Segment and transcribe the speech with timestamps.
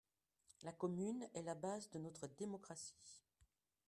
[0.63, 3.21] La commune est la base de notre démocratie.